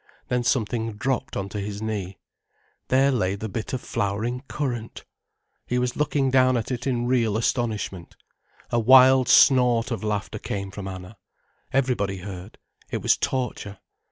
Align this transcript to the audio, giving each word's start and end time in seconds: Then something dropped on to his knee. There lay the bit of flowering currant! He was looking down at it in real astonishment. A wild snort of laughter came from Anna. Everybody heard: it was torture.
Then 0.29 0.43
something 0.43 0.93
dropped 0.97 1.37
on 1.37 1.47
to 1.49 1.59
his 1.59 1.79
knee. 1.79 2.17
There 2.87 3.11
lay 3.11 3.35
the 3.35 3.47
bit 3.47 3.71
of 3.71 3.81
flowering 3.81 4.41
currant! 4.47 5.05
He 5.67 5.77
was 5.77 5.95
looking 5.95 6.31
down 6.31 6.57
at 6.57 6.71
it 6.71 6.87
in 6.87 7.05
real 7.05 7.37
astonishment. 7.37 8.15
A 8.71 8.79
wild 8.79 9.29
snort 9.29 9.91
of 9.91 10.03
laughter 10.03 10.39
came 10.39 10.71
from 10.71 10.87
Anna. 10.87 11.17
Everybody 11.71 12.17
heard: 12.17 12.57
it 12.89 13.03
was 13.03 13.15
torture. 13.15 13.77